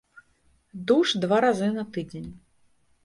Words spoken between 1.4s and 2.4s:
разы на тыдзень.